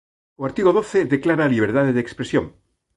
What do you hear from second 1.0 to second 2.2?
declara a liberdade de